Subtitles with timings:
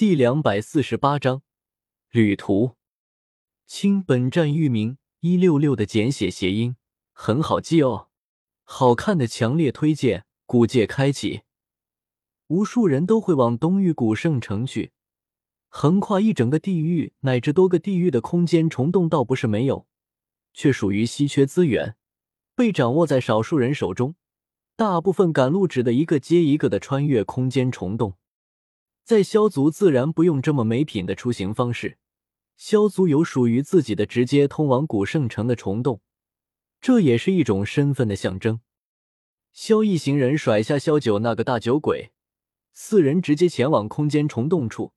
[0.00, 1.42] 第两百四十八章
[2.10, 2.74] 旅途。
[3.66, 6.76] 亲，本站域名一六六的简写谐音，
[7.12, 8.08] 很好记哦。
[8.64, 10.24] 好看的强烈推荐。
[10.46, 11.42] 古界开启，
[12.46, 14.92] 无数人都会往东域古圣城去。
[15.68, 19.86] 横跨一整个地域乃至多个地域的空间虫洞倒不是没有，
[20.54, 21.94] 却属于稀缺资源，
[22.54, 24.14] 被掌握在少数人手中。
[24.76, 28.14] 大部分赶路只得一个接一个的穿越空间虫洞。
[29.10, 31.98] 在萧族自然不用这么没品的出行方式，
[32.56, 36.00] 萧族有属于自己的直接通往古圣城的虫洞，
[36.80, 38.60] 这也是一种身份的象征。
[39.52, 42.12] 萧一行人甩下萧九那个大酒鬼，
[42.72, 44.92] 四人直接前往空间虫洞处，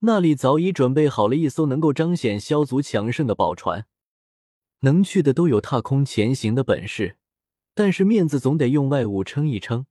[0.00, 3.86] 那里早已准备好了一艘能够彰显萧族强盛的宝船。
[4.80, 7.18] 能去的都有踏空前行的本事，
[7.72, 9.86] 但是面子总得用外物撑一撑，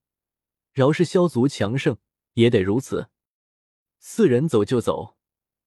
[0.73, 1.95] 饶是萧族强盛，
[2.33, 3.07] 也得如此。
[4.05, 5.15] 四人走就走，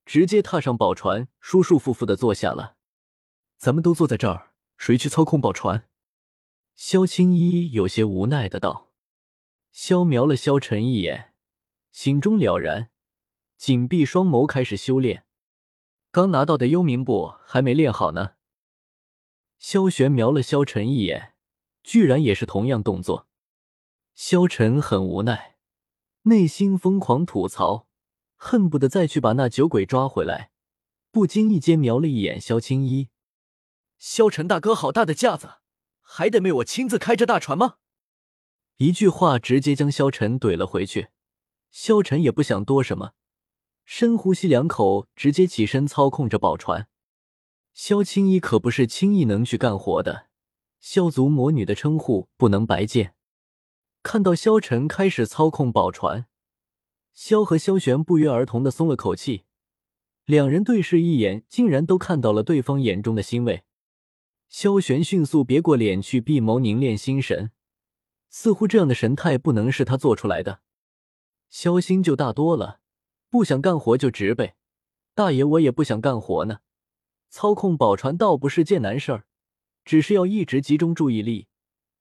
[0.04, 2.76] 直接踏上宝船，舒舒服服的坐下了。
[3.56, 5.88] 咱们都坐在这儿，谁去操控宝船？
[6.74, 8.92] 萧青衣有些无奈的道。
[9.72, 11.32] 萧瞄了萧晨一眼，
[11.92, 12.90] 心中了然，
[13.56, 15.24] 紧闭双眸开始修炼。
[16.10, 18.34] 刚拿到的幽冥步还没练好呢。
[19.58, 21.32] 萧玄瞄了萧晨一眼，
[21.82, 23.28] 居然也是同样动作。
[24.14, 25.56] 萧晨很无奈，
[26.24, 27.86] 内心疯狂吐槽。
[28.36, 30.50] 恨不得再去把那酒鬼抓回来，
[31.10, 33.08] 不经意间瞄了一眼萧青衣。
[33.98, 35.54] 萧晨大哥，好大的架子，
[36.00, 37.76] 还得没我亲自开着大船吗？
[38.76, 41.08] 一句话直接将萧晨怼了回去。
[41.70, 43.12] 萧晨也不想多什么，
[43.84, 46.88] 深呼吸两口，直接起身操控着宝船。
[47.72, 50.26] 萧青衣可不是轻易能去干活的，
[50.78, 53.14] 萧族魔女的称呼不能白见。
[54.02, 56.26] 看到萧晨开始操控宝船。
[57.16, 59.46] 萧和萧玄不约而同的松了口气，
[60.26, 63.64] 两人对视一眼，竟然都看到了对方眼中的欣慰。
[64.50, 67.52] 萧玄迅速别过脸去，闭眸凝练心神，
[68.28, 70.60] 似乎这样的神态不能是他做出来的。
[71.48, 72.80] 萧心就大多了，
[73.30, 74.54] 不想干活就直呗，
[75.14, 76.58] 大爷我也不想干活呢。
[77.30, 79.24] 操控宝船倒不是件难事儿，
[79.86, 81.48] 只是要一直集中注意力，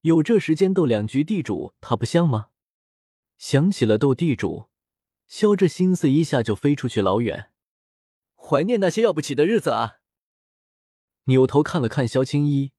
[0.01, 2.47] 有这时间斗两局地主，他不香吗？
[3.37, 4.65] 想起了斗地主。
[5.27, 7.51] 萧这心思一下就飞出去老远，
[8.35, 9.97] 怀念那些要不起的日子啊！
[11.25, 12.71] 扭头看了看萧青衣，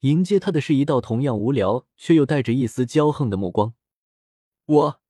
[0.00, 3.74] 迎接他的是一道同样无聊却又带着一丝骄横的目光。
[4.64, 5.00] 我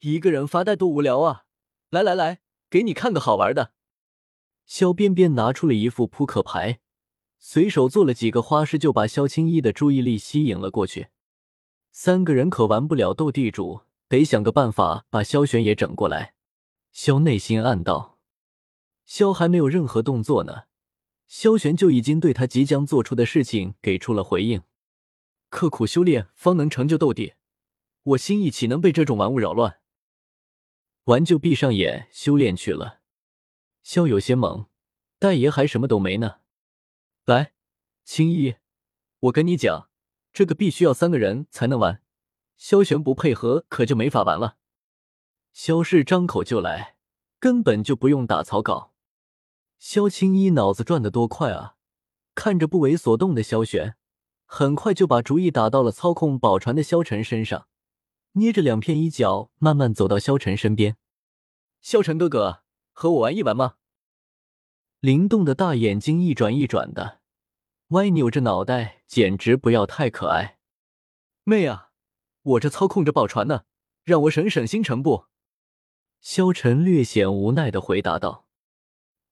[0.00, 1.44] 一个人发呆多无聊啊！
[1.90, 3.72] 来来来，给你看个好玩的。
[4.66, 6.80] 萧边边拿出了一副扑克牌，
[7.38, 11.08] 随手做了几个花式，就把萧青衣的注意力吸引了过去。
[11.92, 13.82] 三个人可玩不了斗地主。
[14.08, 16.34] 得想个办法把萧玄也整过来。
[16.90, 18.18] 萧内心暗道
[19.04, 20.64] ：“萧还没有任何动作呢，
[21.26, 24.62] 萧玄就已经对他即将做出的事情给出了回应。
[25.50, 27.34] 刻苦修炼方能成就斗帝，
[28.02, 29.80] 我心意岂能被这种玩物扰乱？
[31.04, 33.00] 玩就闭上眼修炼去了。”
[33.82, 34.66] 萧有些懵，
[35.18, 36.40] 大爷还什么都没呢。
[37.24, 37.52] 来，
[38.04, 38.56] 青衣，
[39.20, 39.90] 我跟你讲，
[40.32, 42.02] 这个必须要三个人才能玩。
[42.58, 44.56] 萧玄不配合，可就没法玩了。
[45.52, 46.96] 萧氏张口就来，
[47.38, 48.92] 根本就不用打草稿。
[49.78, 51.76] 萧青衣脑子转得多快啊！
[52.34, 53.96] 看着不为所动的萧玄，
[54.44, 57.68] 很快就把主意打到了操控宝船的萧晨身上，
[58.32, 60.96] 捏着两片衣角，慢慢走到萧晨身边。
[61.80, 63.76] 萧晨哥哥，和我玩一玩吗？
[64.98, 67.20] 灵动的大眼睛一转一转的，
[67.88, 70.58] 歪扭着脑袋，简直不要太可爱。
[71.44, 71.87] 妹啊！
[72.48, 73.64] 我这操控着宝船呢，
[74.04, 75.26] 让我省省心成不？
[76.20, 78.46] 萧晨略显无奈的回答道。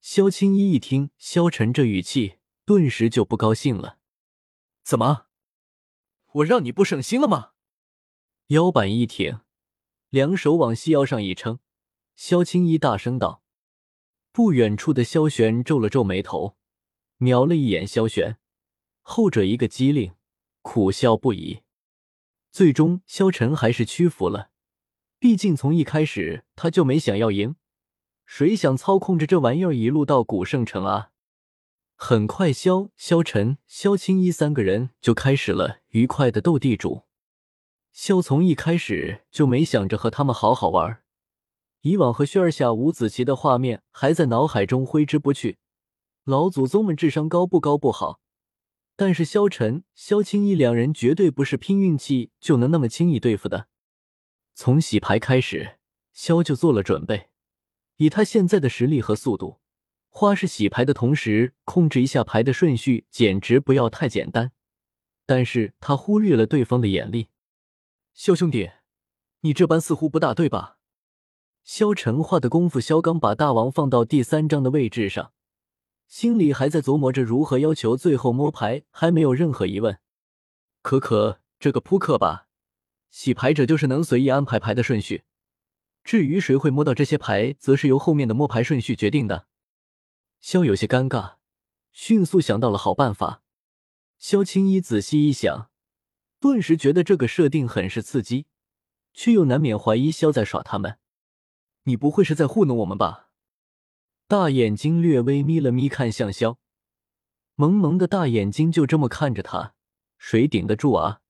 [0.02, 3.98] 萧青衣一听萧晨这语气，顿时就不高兴了。
[4.82, 5.28] 怎么？
[6.32, 7.52] 我让你不省心了吗？
[8.48, 9.40] 腰板一挺，
[10.10, 11.60] 两手往细腰上一撑，
[12.14, 13.42] 萧青衣大声道。
[14.30, 16.58] 不远处的萧玄皱了皱眉头，
[17.16, 18.36] 瞄了一眼萧玄，
[19.00, 20.14] 后者一个机灵，
[20.60, 21.62] 苦笑不已。
[22.56, 24.48] 最终，萧晨还是屈服了。
[25.18, 27.56] 毕竟从一开始他就没想要赢，
[28.24, 31.10] 谁想操控着这玩意儿一路到古圣城啊？
[31.96, 37.02] 很快，萧、萧晨、萧青衣三个人就开始了愉快的斗地主。
[37.92, 41.02] 萧从一开始就没想着和他们好好玩，
[41.82, 45.58] 以往和轩儿下五子棋的画面还在脑海中挥之不去。
[46.24, 48.22] 老祖宗们智商高不高不好。
[48.96, 53.68] 但是萧晨、萧青衣两人绝对不是拼运气就能那么轻易对付的。
[54.54, 55.76] 从洗牌开始，
[56.14, 57.28] 萧就做了准备，
[57.98, 59.60] 以他现在的实力和速度，
[60.08, 64.52] 花式洗牌的同时控制一下牌的顺序，简直不要太简单。
[65.26, 67.28] 但是他忽略了对方的眼力。
[68.14, 68.70] 萧兄弟，
[69.40, 70.78] 你这般似乎不大对吧？
[71.62, 75.32] 萧晨画的功夫，萧刚把大王放到第三张的位置上，
[76.06, 79.98] 心里还在琢磨着如何要求最后摸牌，还没有任何疑问。
[80.82, 82.48] 可可，这个扑克吧，
[83.10, 85.24] 洗牌者就是能随意安排牌的顺序，
[86.04, 89.46] 至于谁会摸到这些牌，则是由后面的摸牌顺序决定的。
[90.40, 91.36] 肖有些尴尬，
[91.90, 93.42] 迅速想到了好办法。
[94.18, 95.70] 萧青衣仔细一想，
[96.38, 98.46] 顿时觉得这个设定很是刺激，
[99.12, 100.98] 却又难免怀疑肖在耍他们。
[101.82, 103.25] 你不会是在糊弄我们吧？
[104.28, 106.58] 大眼睛略微眯了眯，看向萧，
[107.54, 109.74] 萌萌的大眼睛就这么看着他，
[110.18, 111.20] 谁顶得住啊？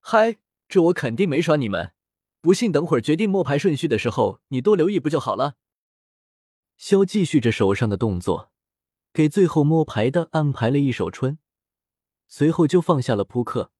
[0.00, 0.36] 嗨，
[0.68, 1.94] 这我肯定没耍你们，
[2.42, 5.54] 不信等会儿决定摸牌顺序的时候，你多留意不就好了？
[6.76, 8.50] 萧继续着手上的动作，
[9.14, 11.38] 给最后摸牌的安排了一手春，
[12.28, 13.72] 随后就放下了扑克，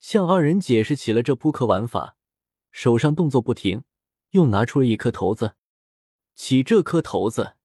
[0.00, 2.16] 向二人解释起了这扑克玩法，
[2.72, 3.84] 手上动作不停。
[4.30, 5.54] 又拿出了一颗骰子，
[6.34, 7.55] 起这颗骰子，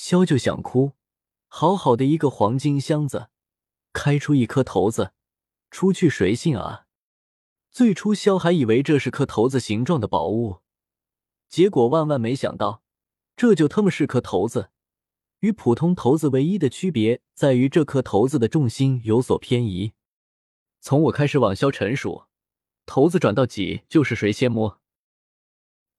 [0.00, 0.92] 萧就想哭。
[1.48, 3.30] 好好的一个黄金箱子，
[3.92, 5.12] 开出一颗骰子，
[5.72, 6.86] 出去谁信啊？
[7.72, 10.60] 最初萧还以为这是颗骰子形状的宝物，
[11.48, 12.84] 结果万万没想到，
[13.34, 14.70] 这就他妈是颗骰子。
[15.40, 19.94] 与普通骰子唯一的区别在于，这颗骰子的重心有所偏移。
[20.80, 22.26] 从我开始往萧陈数，
[22.86, 24.80] 骰子转到几就是谁先摸。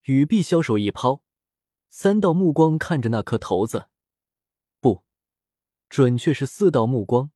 [0.04, 1.22] 雨碧消手一抛，
[1.90, 3.88] 三道目光看着那颗骰子，
[4.80, 5.04] 不，
[5.90, 7.32] 准确是四道目光。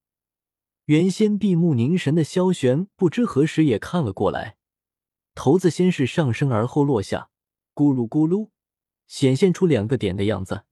[0.85, 4.57] 原先闭目凝神的萧玄不知何时也看了过来。
[5.35, 7.29] 骰子先是上升而后落下，
[7.73, 8.49] 咕噜咕噜，
[9.07, 10.63] 显现出两个点的样子。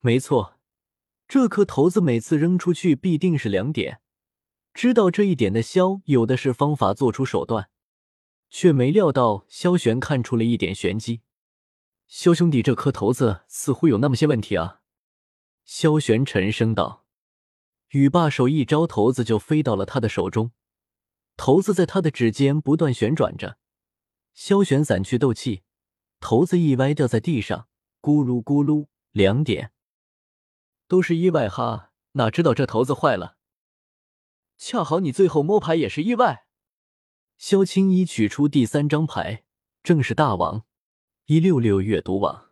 [0.00, 0.58] 没错，
[1.26, 4.00] 这颗骰子每次扔出去必定是两点。
[4.74, 7.70] 知道这一点的萧，有的是方法做出手段。
[8.50, 11.22] 却没料到萧玄看出了一点玄机。
[12.10, 14.82] 萧兄弟，这颗骰子似乎有那么些问题啊！
[15.64, 17.06] 萧玄沉声道。
[17.90, 20.50] 雨霸手一招，骰子就飞到了他的手中，
[21.36, 23.58] 骰子在他的指尖不断旋转着。
[24.34, 25.62] 萧玄散去斗气，
[26.18, 27.68] 骰子一歪掉在地上，
[28.02, 29.70] 咕噜咕噜，两点，
[30.88, 31.92] 都是意外哈！
[32.14, 33.36] 哪知道这骰子坏了，
[34.58, 36.48] 恰好你最后摸牌也是意外。
[37.38, 39.44] 萧青衣取出第三张牌，
[39.84, 40.64] 正是大王。
[41.30, 42.49] 一六六阅读网。